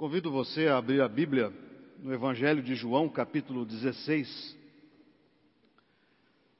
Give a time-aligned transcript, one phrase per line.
[0.00, 1.52] Convido você a abrir a Bíblia
[1.98, 4.56] no Evangelho de João, capítulo 16.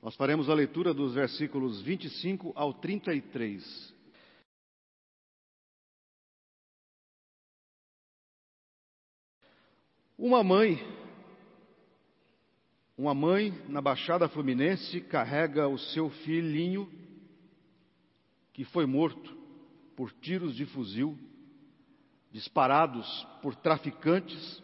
[0.03, 3.95] Nós faremos a leitura dos versículos 25 ao 33.
[10.19, 10.79] Uma mãe,
[12.95, 16.93] uma mãe na Baixada Fluminense carrega o seu filhinho
[18.53, 19.35] que foi morto
[19.97, 21.19] por tiros de fuzil
[22.31, 24.63] disparados por traficantes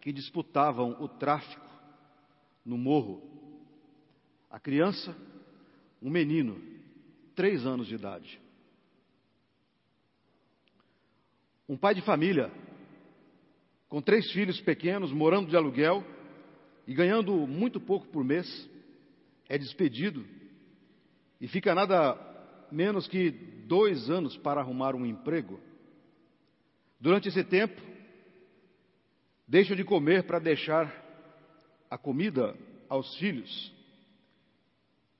[0.00, 1.66] que disputavam o tráfico
[2.64, 3.22] no morro.
[4.50, 5.16] A criança,
[6.00, 6.60] um menino,
[7.34, 8.40] três anos de idade.
[11.68, 12.52] Um pai de família,
[13.88, 16.04] com três filhos pequenos, morando de aluguel
[16.86, 18.70] e ganhando muito pouco por mês,
[19.48, 20.24] é despedido
[21.40, 22.16] e fica nada
[22.70, 25.60] menos que dois anos para arrumar um emprego.
[27.00, 27.80] Durante esse tempo,
[29.46, 30.92] deixa de comer para deixar
[31.90, 32.56] a comida
[32.88, 33.72] aos filhos.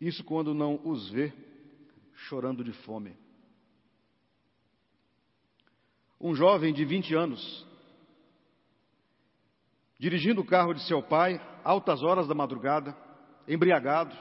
[0.01, 1.33] Isso quando não os vê
[2.15, 3.17] chorando de fome.
[6.21, 7.67] Um jovem de 20 anos,
[9.99, 12.97] dirigindo o carro de seu pai, altas horas da madrugada,
[13.47, 14.17] embriagado,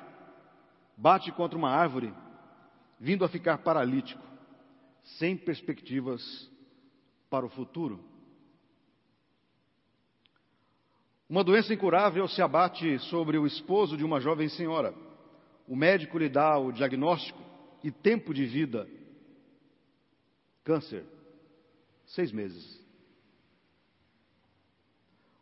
[0.97, 2.13] bate contra uma árvore,
[2.99, 4.21] vindo a ficar paralítico,
[5.03, 6.51] sem perspectivas
[7.29, 7.99] para o futuro.
[11.27, 14.93] Uma doença incurável se abate sobre o esposo de uma jovem senhora.
[15.67, 17.41] O médico lhe dá o diagnóstico
[17.83, 18.87] e tempo de vida:
[20.63, 21.03] câncer,
[22.05, 22.83] seis meses.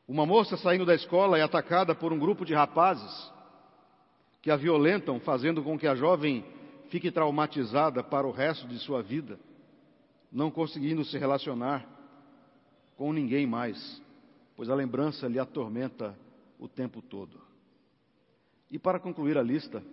[0.07, 3.31] Uma moça saindo da escola é atacada por um grupo de rapazes
[4.41, 6.45] que a violentam, fazendo com que a jovem
[6.89, 9.39] fique traumatizada para o resto de sua vida
[10.33, 11.87] não conseguindo se relacionar
[12.97, 14.01] com ninguém mais,
[14.55, 16.17] pois a lembrança lhe atormenta
[16.57, 17.39] o tempo todo.
[18.71, 19.83] E para concluir a lista,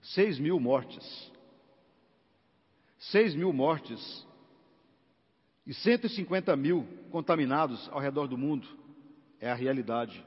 [0.00, 1.32] seis mil mortes.
[2.98, 4.26] Seis mil mortes
[5.66, 8.66] e 150 mil contaminados ao redor do mundo
[9.40, 10.24] é a realidade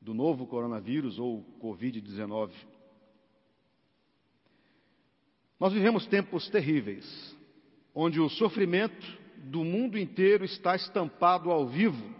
[0.00, 2.52] do novo coronavírus ou Covid-19.
[5.58, 7.36] Nós vivemos tempos terríveis,
[7.94, 12.14] onde o sofrimento do mundo inteiro está estampado ao vivo.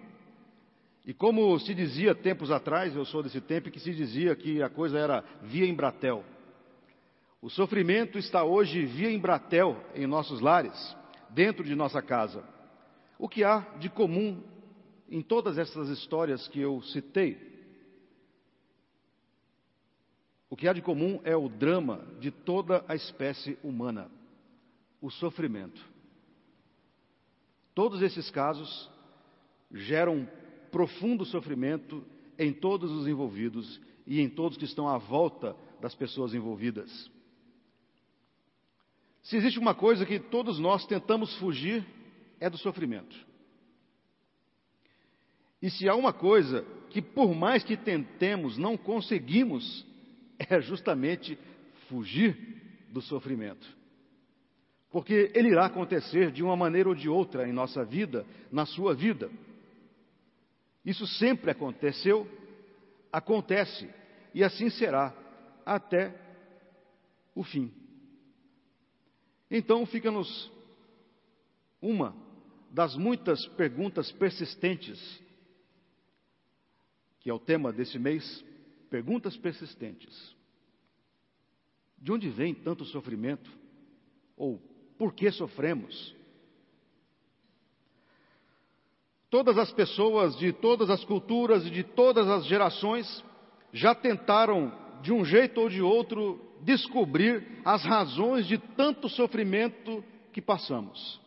[1.06, 4.68] E como se dizia tempos atrás, eu sou desse tempo que se dizia que a
[4.68, 6.24] coisa era via Embratel.
[7.40, 10.96] O sofrimento está hoje via Embratel em nossos lares,
[11.30, 12.42] dentro de nossa casa.
[13.18, 14.42] O que há de comum
[15.08, 17.57] em todas essas histórias que eu citei?
[20.50, 24.10] O que há de comum é o drama de toda a espécie humana,
[25.00, 25.80] o sofrimento.
[27.74, 28.90] Todos esses casos
[29.70, 30.28] geram
[30.70, 32.04] profundo sofrimento
[32.38, 37.10] em todos os envolvidos e em todos que estão à volta das pessoas envolvidas.
[39.22, 41.84] Se existe uma coisa que todos nós tentamos fugir,
[42.40, 43.14] é do sofrimento.
[45.60, 49.84] E se há uma coisa que, por mais que tentemos, não conseguimos,
[50.38, 51.38] é justamente
[51.88, 52.36] fugir
[52.90, 53.66] do sofrimento.
[54.90, 58.94] Porque ele irá acontecer de uma maneira ou de outra em nossa vida, na sua
[58.94, 59.30] vida.
[60.84, 62.26] Isso sempre aconteceu,
[63.12, 63.88] acontece
[64.32, 65.14] e assim será
[65.66, 66.14] até
[67.34, 67.72] o fim.
[69.50, 70.50] Então fica-nos
[71.80, 72.14] uma
[72.70, 74.98] das muitas perguntas persistentes,
[77.20, 78.44] que é o tema desse mês,
[78.90, 80.34] Perguntas persistentes.
[81.98, 83.50] De onde vem tanto sofrimento?
[84.36, 84.60] Ou
[84.96, 86.14] por que sofremos?
[89.30, 93.22] Todas as pessoas de todas as culturas e de todas as gerações
[93.72, 94.72] já tentaram,
[95.02, 101.20] de um jeito ou de outro, descobrir as razões de tanto sofrimento que passamos,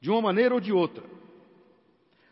[0.00, 1.04] de uma maneira ou de outra.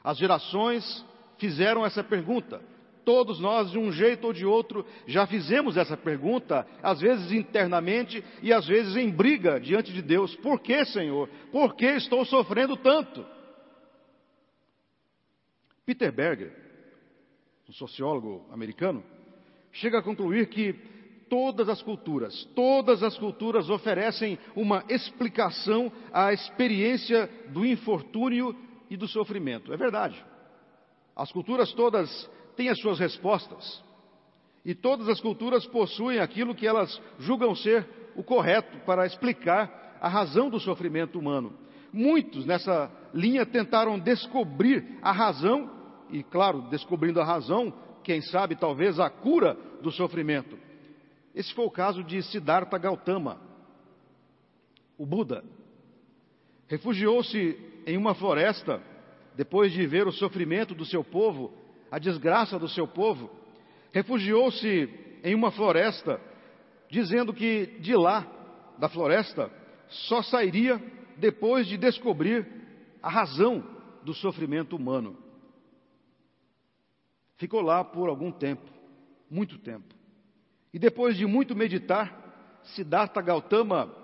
[0.03, 1.05] As gerações
[1.39, 2.63] fizeram essa pergunta:
[3.05, 8.25] Todos nós, de um jeito ou de outro, já fizemos essa pergunta, às vezes internamente
[8.43, 11.29] e às vezes em briga diante de Deus: Por que, Senhor?
[11.53, 13.25] Por que estou sofrendo tanto?
[15.85, 16.53] Peter Berger,
[17.69, 19.05] um sociólogo americano,
[19.71, 20.75] chega a concluir que
[21.29, 28.57] todas as culturas, todas as culturas oferecem uma explicação à experiência do infortúnio
[28.89, 29.73] e do sofrimento.
[29.73, 30.25] É verdade.
[31.15, 33.83] As culturas todas têm as suas respostas.
[34.65, 37.87] E todas as culturas possuem aquilo que elas julgam ser
[38.17, 41.53] o correto para explicar a razão do sofrimento humano.
[41.93, 45.71] Muitos nessa linha tentaram descobrir a razão,
[46.11, 47.73] e claro, descobrindo a razão,
[48.03, 50.59] quem sabe talvez a cura do sofrimento.
[51.35, 53.41] Esse foi o caso de Siddhartha Gautama,
[54.97, 55.45] o Buda.
[56.69, 58.81] Refugiou-se em uma floresta
[59.37, 61.53] depois de ver o sofrimento do seu povo,
[61.95, 63.31] a desgraça do seu povo.
[63.93, 64.91] Refugiou-se
[65.23, 66.21] em uma floresta,
[66.91, 68.27] dizendo que de lá,
[68.77, 69.49] da floresta,
[69.89, 70.83] só sairia
[71.17, 72.45] depois de descobrir
[73.01, 73.65] a razão
[74.03, 75.17] do sofrimento humano.
[77.37, 78.69] Ficou lá por algum tempo,
[79.31, 79.95] muito tempo.
[80.73, 83.95] E depois de muito meditar, Siddhartha Gautama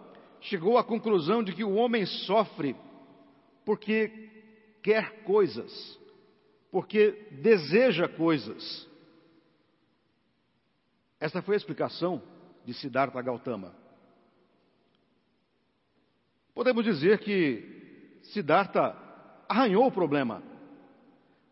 [0.43, 2.77] chegou à conclusão de que o homem sofre
[3.65, 4.31] porque
[4.81, 5.99] quer coisas,
[6.71, 8.89] porque deseja coisas.
[11.19, 12.23] Essa foi a explicação
[12.65, 13.75] de Siddhartha Gautama.
[16.55, 18.97] Podemos dizer que Siddhartha
[19.49, 20.43] arranhou o problema,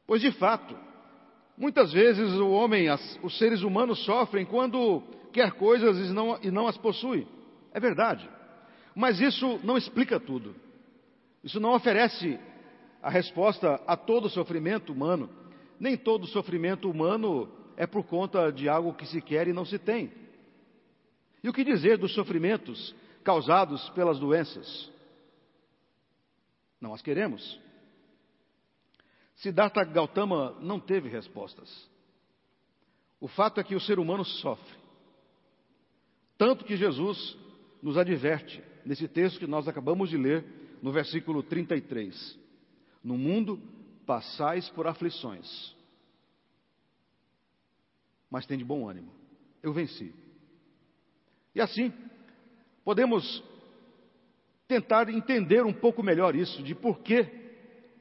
[0.07, 0.79] pois de fato,
[1.57, 6.51] muitas vezes o homem, as, os seres humanos sofrem quando quer coisas e não, e
[6.51, 7.27] não as possui.
[7.73, 8.29] É verdade.
[8.95, 10.55] Mas isso não explica tudo.
[11.43, 12.39] Isso não oferece
[13.03, 15.31] a resposta a todo sofrimento humano.
[15.79, 19.79] Nem todo sofrimento humano é por conta de algo que se quer e não se
[19.79, 20.13] tem.
[21.43, 24.91] E o que dizer dos sofrimentos causados pelas doenças?
[26.81, 27.61] Não as queremos.
[29.37, 31.89] Siddhartha Gautama não teve respostas.
[33.21, 34.77] O fato é que o ser humano sofre.
[36.37, 37.37] Tanto que Jesus
[37.83, 40.45] nos adverte nesse texto que nós acabamos de ler,
[40.83, 42.39] no versículo 33.
[43.03, 43.61] No mundo
[44.07, 45.77] passais por aflições,
[48.31, 49.13] mas tem de bom ânimo.
[49.63, 50.15] Eu venci.
[51.55, 51.93] E assim,
[52.85, 53.43] podemos
[54.67, 57.27] tentar entender um pouco melhor isso, de por que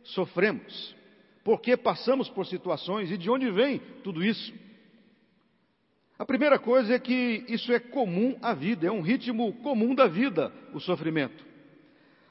[0.04, 0.96] sofremos,
[1.44, 4.54] por que passamos por situações e de onde vem tudo isso.
[6.20, 10.08] A primeira coisa é que isso é comum à vida, é um ritmo comum da
[10.08, 11.47] vida, o sofrimento.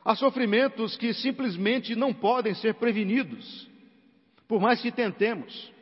[0.07, 3.69] Há sofrimentos que simplesmente não podem ser prevenidos,
[4.47, 5.73] por mais que tentemos.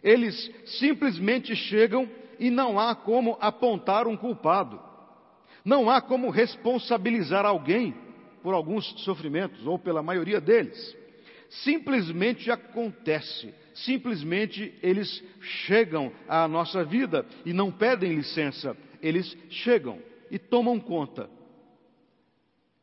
[0.00, 2.08] Eles simplesmente chegam
[2.38, 4.80] e não há como apontar um culpado.
[5.64, 7.96] Não há como responsabilizar alguém
[8.44, 10.96] por alguns sofrimentos, ou pela maioria deles.
[11.48, 15.20] Simplesmente acontece, simplesmente eles
[15.66, 19.98] chegam à nossa vida e não pedem licença, eles chegam
[20.30, 21.37] e tomam conta.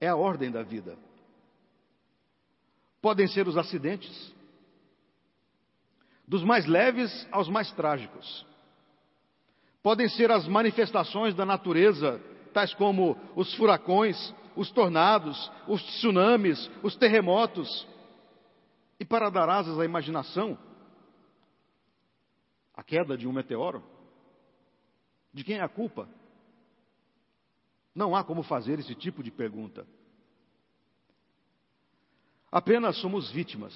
[0.05, 0.95] É a ordem da vida.
[3.01, 4.35] Podem ser os acidentes,
[6.27, 8.45] dos mais leves aos mais trágicos.
[9.81, 12.21] Podem ser as manifestações da natureza,
[12.53, 14.15] tais como os furacões,
[14.55, 17.87] os tornados, os tsunamis, os terremotos.
[18.99, 20.55] E para dar asas à imaginação,
[22.75, 23.83] a queda de um meteoro?
[25.33, 26.07] De quem é a culpa?
[27.95, 29.87] Não há como fazer esse tipo de pergunta.
[32.51, 33.73] Apenas somos vítimas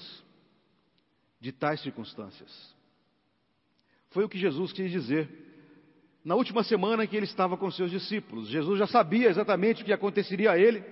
[1.40, 2.76] de tais circunstâncias.
[4.10, 5.30] Foi o que Jesus quis dizer.
[6.24, 9.86] Na última semana em que ele estava com seus discípulos, Jesus já sabia exatamente o
[9.86, 10.84] que aconteceria a ele.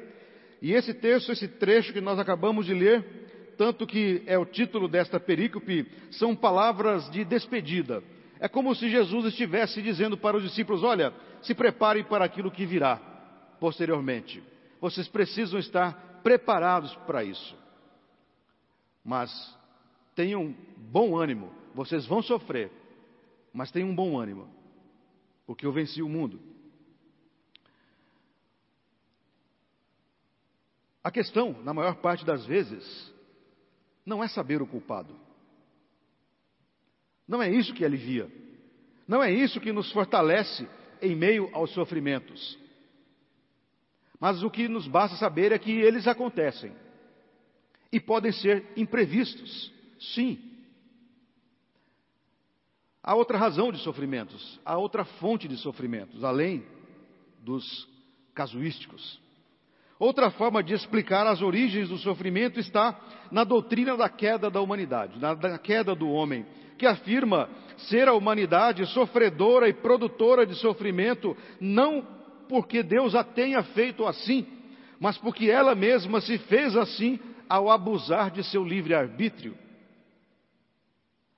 [0.62, 4.88] E esse texto, esse trecho que nós acabamos de ler, tanto que é o título
[4.88, 8.02] desta perícope, são palavras de despedida.
[8.40, 12.66] É como se Jesus estivesse dizendo para os discípulos: Olha, se preparem para aquilo que
[12.66, 13.07] virá
[13.60, 14.44] posteriormente.
[14.80, 17.58] Vocês precisam estar preparados para isso.
[19.04, 19.32] Mas
[20.16, 21.52] tenham bom ânimo.
[21.74, 22.72] Vocês vão sofrer,
[23.54, 24.50] mas tenham bom ânimo,
[25.46, 26.40] porque eu venci o mundo.
[31.04, 33.14] A questão, na maior parte das vezes,
[34.06, 35.16] não é saber o culpado.
[37.28, 38.30] Não é isso que alivia.
[39.08, 40.68] Não é isso que nos fortalece
[41.02, 42.60] em meio aos sofrimentos.
[44.20, 46.72] Mas o que nos basta saber é que eles acontecem
[47.92, 50.40] e podem ser imprevistos, sim.
[53.02, 56.66] Há outra razão de sofrimentos, há outra fonte de sofrimentos, além
[57.44, 57.88] dos
[58.34, 59.22] casuísticos.
[60.00, 63.00] Outra forma de explicar as origens do sofrimento está
[63.32, 66.46] na doutrina da queda da humanidade, na da queda do homem,
[66.78, 72.17] que afirma ser a humanidade sofredora e produtora de sofrimento, não
[72.48, 74.46] porque Deus a tenha feito assim,
[75.00, 79.58] mas porque ela mesma se fez assim ao abusar de seu livre-arbítrio.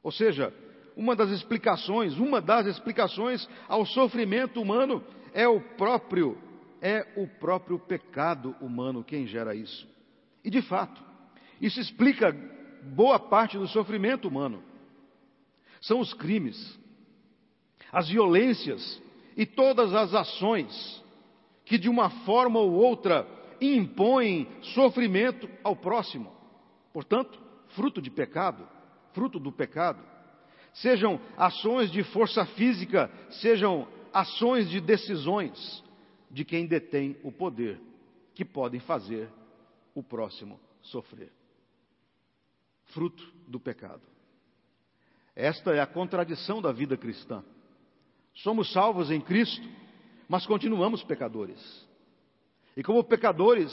[0.02, 0.54] Ou seja,
[0.96, 6.38] uma das explicações, uma das explicações ao sofrimento humano é o próprio
[6.82, 9.86] é o próprio pecado humano quem gera isso.
[10.44, 11.04] E de fato,
[11.60, 12.34] isso explica
[12.82, 14.64] boa parte do sofrimento humano.
[15.82, 16.80] São os crimes,
[17.92, 19.02] as violências
[19.40, 21.02] e todas as ações
[21.64, 23.26] que de uma forma ou outra
[23.62, 26.30] impõem sofrimento ao próximo.
[26.92, 28.68] Portanto, fruto de pecado,
[29.14, 30.04] fruto do pecado.
[30.74, 35.82] Sejam ações de força física, sejam ações de decisões
[36.30, 37.80] de quem detém o poder,
[38.36, 39.30] que podem fazer
[39.96, 41.32] o próximo sofrer.
[42.88, 44.04] Fruto do pecado.
[45.34, 47.42] Esta é a contradição da vida cristã.
[48.44, 49.68] Somos salvos em Cristo,
[50.28, 51.60] mas continuamos pecadores.
[52.76, 53.72] E como pecadores,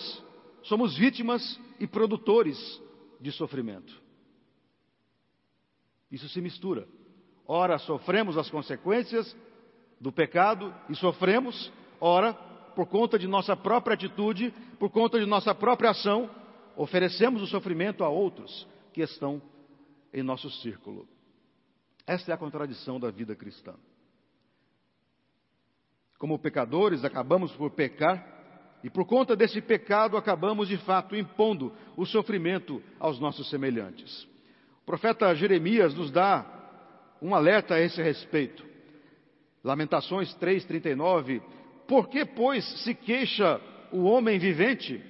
[0.62, 2.58] somos vítimas e produtores
[3.20, 4.02] de sofrimento.
[6.10, 6.88] Isso se mistura.
[7.46, 9.36] Ora, sofremos as consequências
[10.00, 12.34] do pecado e sofremos, ora,
[12.74, 16.28] por conta de nossa própria atitude, por conta de nossa própria ação,
[16.76, 19.40] oferecemos o sofrimento a outros que estão
[20.12, 21.08] em nosso círculo.
[22.04, 23.74] Esta é a contradição da vida cristã.
[26.18, 28.34] Como pecadores, acabamos por pecar
[28.82, 34.24] e por conta desse pecado acabamos de fato impondo o sofrimento aos nossos semelhantes.
[34.82, 36.46] O profeta Jeremias nos dá
[37.20, 38.64] um alerta a esse respeito.
[39.64, 41.42] Lamentações 3:39
[41.88, 45.02] Por que, pois, se queixa o homem vivente?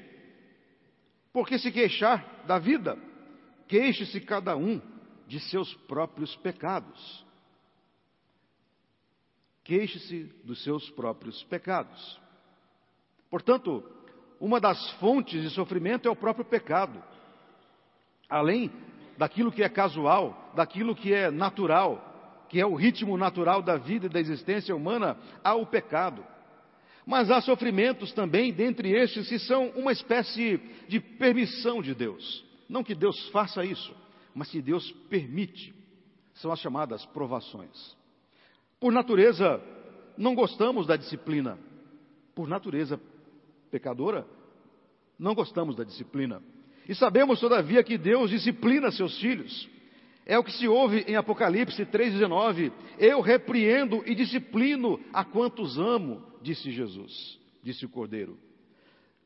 [1.32, 2.96] Por que se queixar da vida?
[3.68, 4.80] Queixe-se cada um
[5.26, 7.25] de seus próprios pecados.
[9.66, 12.20] Queixe-se dos seus próprios pecados.
[13.28, 13.82] Portanto,
[14.40, 17.02] uma das fontes de sofrimento é o próprio pecado.
[18.28, 18.70] Além
[19.18, 24.06] daquilo que é casual, daquilo que é natural, que é o ritmo natural da vida
[24.06, 26.24] e da existência humana, há o pecado.
[27.04, 32.44] Mas há sofrimentos também, dentre estes, que são uma espécie de permissão de Deus.
[32.68, 33.92] Não que Deus faça isso,
[34.32, 35.74] mas que Deus permite.
[36.34, 37.96] São as chamadas provações.
[38.78, 39.60] Por natureza,
[40.16, 41.58] não gostamos da disciplina.
[42.34, 43.00] Por natureza
[43.70, 44.26] pecadora,
[45.18, 46.42] não gostamos da disciplina.
[46.88, 49.68] E sabemos, todavia, que Deus disciplina seus filhos.
[50.24, 56.22] É o que se ouve em Apocalipse 3,19: Eu repreendo e disciplino a quantos amo,
[56.42, 58.38] disse Jesus, disse o Cordeiro.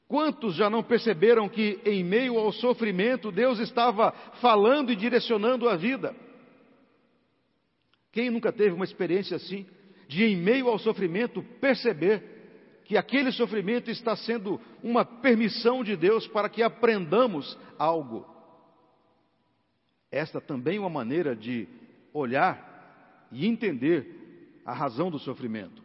[0.07, 5.77] Quantos já não perceberam que, em meio ao sofrimento, Deus estava falando e direcionando a
[5.77, 6.15] vida?
[8.13, 9.67] Quem nunca teve uma experiência assim,
[10.09, 16.27] de, em meio ao sofrimento, perceber que aquele sofrimento está sendo uma permissão de Deus
[16.27, 18.27] para que aprendamos algo?
[20.11, 21.69] Esta também é uma maneira de
[22.13, 25.81] olhar e entender a razão do sofrimento.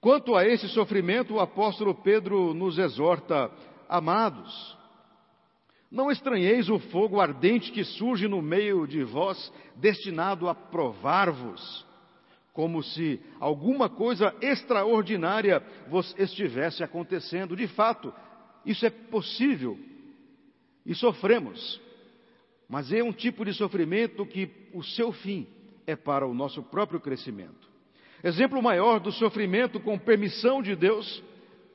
[0.00, 3.50] Quanto a esse sofrimento, o apóstolo Pedro nos exorta,
[3.88, 4.76] amados,
[5.90, 11.84] não estranheis o fogo ardente que surge no meio de vós, destinado a provar-vos,
[12.52, 17.56] como se alguma coisa extraordinária vos estivesse acontecendo.
[17.56, 18.14] De fato,
[18.64, 19.78] isso é possível
[20.86, 21.80] e sofremos,
[22.68, 25.46] mas é um tipo de sofrimento que o seu fim
[25.86, 27.68] é para o nosso próprio crescimento.
[28.22, 31.22] Exemplo maior do sofrimento com permissão de Deus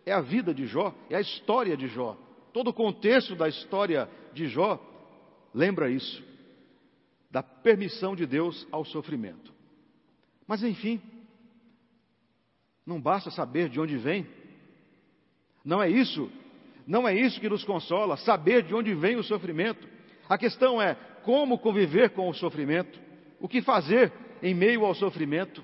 [0.06, 2.16] é a vida de Jó, é a história de Jó.
[2.56, 4.80] Todo o contexto da história de Jó
[5.54, 6.24] lembra isso,
[7.30, 9.54] da permissão de Deus ao sofrimento.
[10.48, 11.02] Mas enfim,
[12.86, 14.26] não basta saber de onde vem.
[15.66, 16.32] Não é isso,
[16.88, 19.86] não é isso que nos consola, saber de onde vem o sofrimento.
[20.30, 20.96] A questão é
[21.26, 22.98] como conviver com o sofrimento,
[23.38, 25.62] o que fazer em meio ao sofrimento.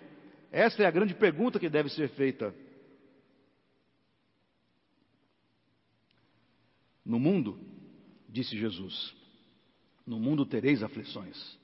[0.52, 2.54] Essa é a grande pergunta que deve ser feita.
[7.12, 7.60] No mundo,
[8.30, 9.14] disse Jesus,
[10.08, 11.60] no mundo tereis aflições.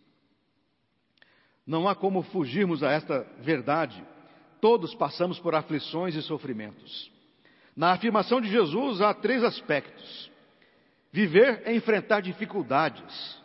[1.66, 4.06] Não há como fugirmos a esta verdade.
[4.60, 7.10] Todos passamos por aflições e sofrimentos.
[7.78, 10.30] Na afirmação de Jesus há três aspectos:
[11.14, 13.42] viver é enfrentar dificuldades.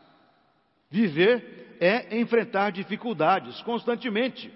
[0.91, 4.53] Viver é enfrentar dificuldades constantemente.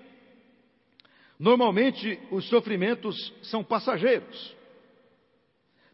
[1.38, 4.55] Normalmente, os sofrimentos são passageiros.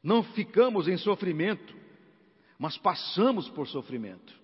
[0.02, 1.75] Não ficamos em sofrimento,
[2.59, 4.40] mas passamos por sofrimento.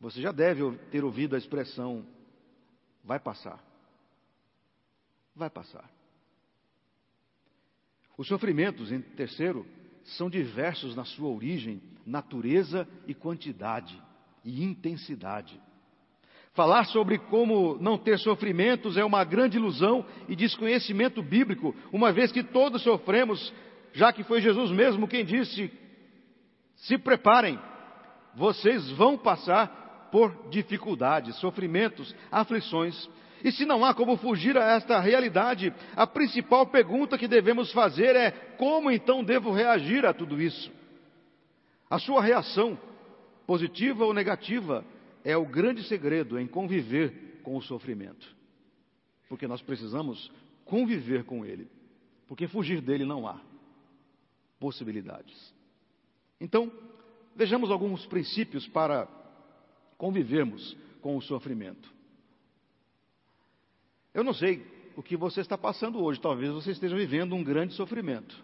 [0.00, 2.04] Você já deve ter ouvido a expressão:
[3.04, 3.62] vai passar.
[5.34, 5.88] Vai passar.
[8.16, 9.66] Os sofrimentos, em terceiro,
[10.04, 14.00] são diversos na sua origem, natureza e quantidade
[14.44, 15.60] e intensidade.
[16.52, 22.30] Falar sobre como não ter sofrimentos é uma grande ilusão e desconhecimento bíblico, uma vez
[22.30, 23.52] que todos sofremos,
[23.94, 25.72] já que foi Jesus mesmo quem disse:
[26.76, 27.58] se preparem,
[28.34, 33.08] vocês vão passar por dificuldades, sofrimentos, aflições.
[33.42, 38.16] E se não há como fugir a esta realidade, a principal pergunta que devemos fazer
[38.16, 40.72] é: como então devo reagir a tudo isso?
[41.88, 42.78] A sua reação,
[43.46, 44.84] positiva ou negativa,
[45.22, 48.26] é o grande segredo em conviver com o sofrimento.
[49.28, 50.32] Porque nós precisamos
[50.64, 51.68] conviver com ele.
[52.26, 53.38] Porque fugir dele não há
[54.58, 55.54] possibilidades.
[56.40, 56.70] Então,
[57.34, 59.06] vejamos alguns princípios para
[59.96, 61.92] convivermos com o sofrimento.
[64.12, 64.64] Eu não sei
[64.96, 68.42] o que você está passando hoje, talvez você esteja vivendo um grande sofrimento.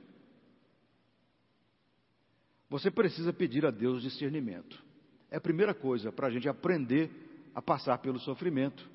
[2.68, 4.82] Você precisa pedir a Deus discernimento.
[5.30, 7.10] É a primeira coisa para a gente aprender
[7.54, 8.88] a passar pelo sofrimento,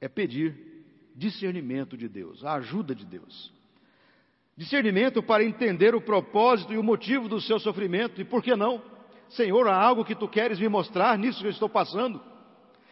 [0.00, 0.84] é pedir
[1.14, 3.52] discernimento de Deus, a ajuda de Deus.
[4.56, 8.82] Discernimento para entender o propósito e o motivo do seu sofrimento, e por que não?
[9.28, 12.20] Senhor, há algo que tu queres me mostrar nisso que eu estou passando?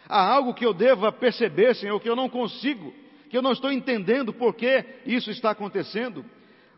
[0.09, 2.93] Há algo que eu deva perceber, Senhor, que eu não consigo,
[3.31, 6.25] que eu não estou entendendo por que isso está acontecendo?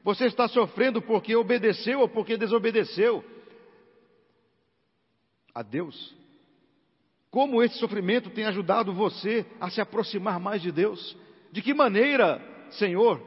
[0.04, 3.24] Você está sofrendo porque obedeceu ou porque desobedeceu?
[5.56, 6.14] a Deus.
[7.30, 11.16] Como esse sofrimento tem ajudado você a se aproximar mais de Deus?
[11.50, 12.38] De que maneira,
[12.72, 13.22] Senhor,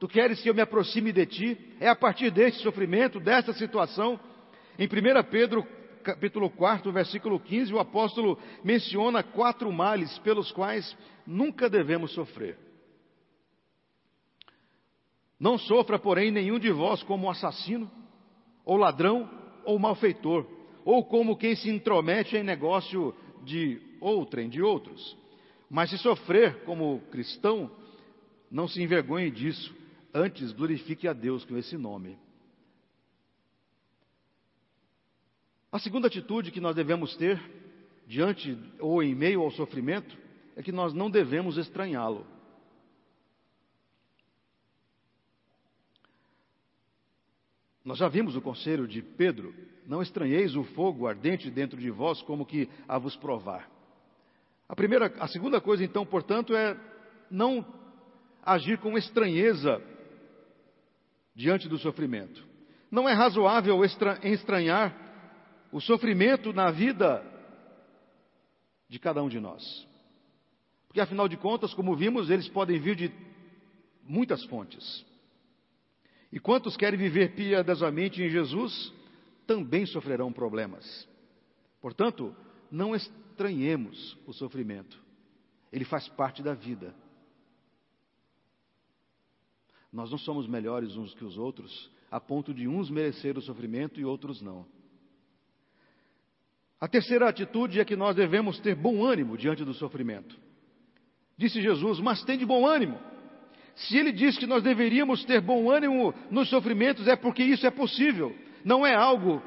[0.00, 1.76] tu queres que eu me aproxime de ti?
[1.78, 4.18] É a partir deste sofrimento, desta situação.
[4.76, 5.64] Em 1 Pedro,
[6.02, 12.58] capítulo 4, versículo 15, o apóstolo menciona quatro males pelos quais nunca devemos sofrer.
[15.38, 17.88] Não sofra, porém, nenhum de vós como assassino,
[18.64, 19.30] ou ladrão,
[19.64, 23.14] ou malfeitor ou como quem se intromete em negócio
[23.44, 25.16] de outrem, de outros.
[25.68, 27.70] Mas se sofrer como cristão,
[28.50, 29.74] não se envergonhe disso,
[30.12, 32.18] antes glorifique a Deus com esse nome.
[35.72, 37.40] A segunda atitude que nós devemos ter
[38.06, 40.18] diante ou em meio ao sofrimento
[40.56, 42.26] é que nós não devemos estranhá-lo.
[47.84, 49.54] Nós já vimos o conselho de Pedro:
[49.86, 53.70] não estranheis o fogo ardente dentro de vós, como que a vos provar.
[54.68, 56.76] A primeira, a segunda coisa, então, portanto, é
[57.30, 57.64] não
[58.42, 59.82] agir com estranheza
[61.34, 62.46] diante do sofrimento.
[62.90, 63.80] Não é razoável
[64.22, 64.96] estranhar
[65.72, 67.24] o sofrimento na vida
[68.88, 69.86] de cada um de nós.
[70.88, 73.12] Porque, afinal de contas, como vimos, eles podem vir de
[74.02, 75.06] muitas fontes.
[76.32, 78.92] E quantos querem viver piedosamente em Jesus,
[79.46, 81.08] também sofrerão problemas.
[81.80, 82.34] Portanto,
[82.70, 85.00] não estranhemos o sofrimento.
[85.72, 86.94] Ele faz parte da vida.
[89.92, 94.00] Nós não somos melhores uns que os outros, a ponto de uns merecer o sofrimento
[94.00, 94.64] e outros não.
[96.80, 100.38] A terceira atitude é que nós devemos ter bom ânimo diante do sofrimento.
[101.36, 102.98] Disse Jesus: Mas tem de bom ânimo.
[103.74, 107.70] Se ele diz que nós deveríamos ter bom ânimo nos sofrimentos, é porque isso é
[107.70, 108.34] possível.
[108.64, 109.42] Não é algo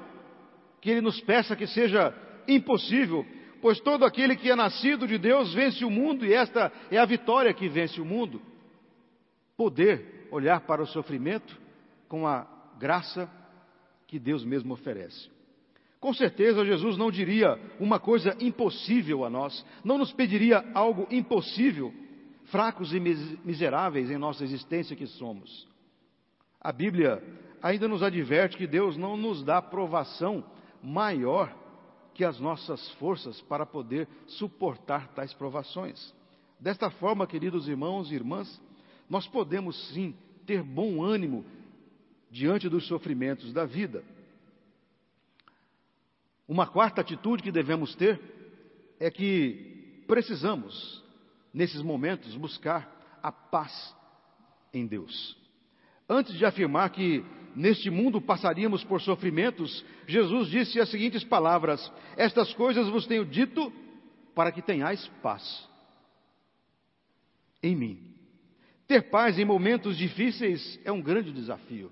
[0.82, 2.13] que ele nos peça que seja
[2.47, 3.25] impossível,
[3.62, 7.06] pois todo aquele que é nascido de Deus vence o mundo e esta é a
[7.06, 8.41] vitória que vence o mundo.
[9.56, 11.59] Poder olhar para o sofrimento
[12.07, 12.47] com a
[12.79, 13.29] graça
[14.07, 15.29] que Deus mesmo oferece.
[15.99, 21.93] Com certeza, Jesus não diria uma coisa impossível a nós, não nos pediria algo impossível
[22.45, 25.67] fracos e miseráveis em nossa existência que somos.
[26.59, 27.23] A Bíblia
[27.61, 30.43] ainda nos adverte que Deus não nos dá provação
[30.81, 31.55] maior
[32.13, 36.13] que as nossas forças para poder suportar tais provações.
[36.59, 38.61] Desta forma, queridos irmãos e irmãs,
[39.09, 41.45] nós podemos sim ter bom ânimo
[42.31, 44.03] diante dos sofrimentos da vida.
[46.47, 48.19] Uma quarta atitude que devemos ter
[48.99, 51.03] é que precisamos
[51.53, 53.95] nesses momentos, buscar a paz
[54.73, 55.37] em Deus.
[56.09, 57.23] Antes de afirmar que
[57.55, 63.71] neste mundo passaríamos por sofrimentos, Jesus disse as seguintes palavras: Estas coisas vos tenho dito
[64.35, 65.69] para que tenhais paz
[67.61, 68.12] em mim.
[68.87, 71.91] Ter paz em momentos difíceis é um grande desafio.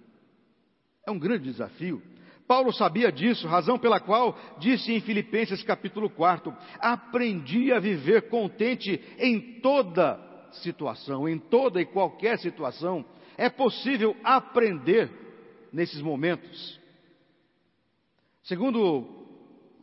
[1.08, 2.02] É um grande desafio.
[2.48, 9.02] Paulo sabia disso, razão pela qual disse em Filipenses capítulo 4: Aprendi a viver contente
[9.18, 10.20] em toda
[10.52, 13.06] situação, em toda e qualquer situação.
[13.38, 15.10] É possível aprender
[15.72, 16.80] nesses momentos.
[18.44, 18.84] Segundo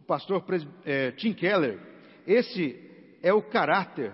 [0.00, 0.44] o pastor
[0.84, 1.80] é, Tim Keller,
[2.26, 2.78] esse
[3.22, 4.12] é o caráter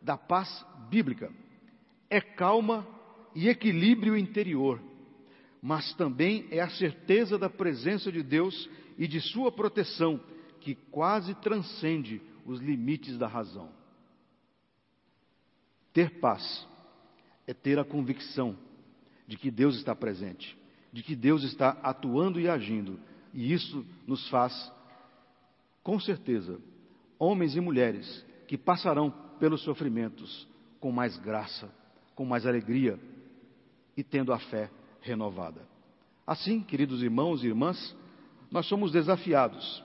[0.00, 1.32] da paz bíblica.
[2.12, 2.86] É calma
[3.34, 4.78] e equilíbrio interior,
[5.62, 10.20] mas também é a certeza da presença de Deus e de sua proteção,
[10.60, 13.70] que quase transcende os limites da razão.
[15.94, 16.68] Ter paz
[17.46, 18.58] é ter a convicção
[19.26, 20.54] de que Deus está presente,
[20.92, 23.00] de que Deus está atuando e agindo,
[23.32, 24.70] e isso nos faz,
[25.82, 26.60] com certeza,
[27.18, 30.46] homens e mulheres que passarão pelos sofrimentos
[30.78, 31.72] com mais graça,
[32.14, 32.98] com mais alegria
[33.96, 34.70] e tendo a fé
[35.00, 35.62] renovada.
[36.26, 37.96] Assim, queridos irmãos e irmãs,
[38.50, 39.82] nós somos desafiados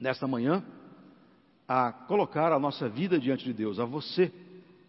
[0.00, 0.64] nesta manhã
[1.68, 4.32] a colocar a nossa vida diante de Deus, a você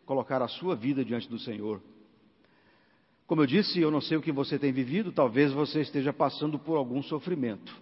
[0.05, 1.81] colocar a sua vida diante do Senhor.
[3.25, 6.57] Como eu disse, eu não sei o que você tem vivido, talvez você esteja passando
[6.57, 7.75] por algum sofrimento.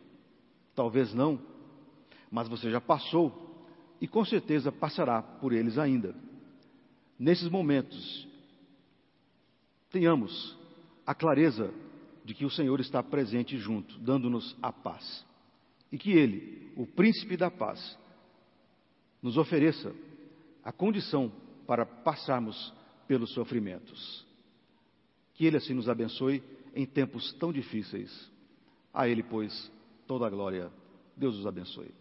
[0.73, 1.39] Talvez não,
[2.31, 3.63] mas você já passou
[4.01, 6.15] e com certeza passará por eles ainda.
[7.17, 8.27] Nesses momentos,
[9.95, 10.57] tenhamos
[11.07, 11.73] a clareza
[12.25, 15.25] de que o Senhor está presente junto, dando-nos a paz.
[15.89, 17.97] E que Ele, o príncipe da paz,
[19.21, 19.95] nos ofereça
[20.65, 21.31] a condição
[21.65, 22.73] para passarmos
[23.07, 24.25] pelos sofrimentos.
[25.33, 26.43] Que Ele assim nos abençoe
[26.75, 28.29] em tempos tão difíceis.
[28.93, 29.71] A Ele, pois,
[30.05, 30.69] toda a glória.
[31.15, 31.93] Deus os abençoe.